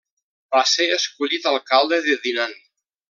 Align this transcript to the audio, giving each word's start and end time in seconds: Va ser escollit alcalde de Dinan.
Va 0.55 0.61
ser 0.69 0.87
escollit 0.95 1.45
alcalde 1.51 2.01
de 2.09 2.17
Dinan. 2.25 2.59